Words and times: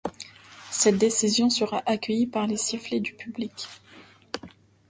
Cette 0.71 0.97
décision 0.97 1.51
sera 1.51 1.83
accueillie 1.85 2.25
par 2.25 2.47
les 2.47 2.57
sifflets 2.57 3.01
du 3.01 3.13
public. 3.13 3.67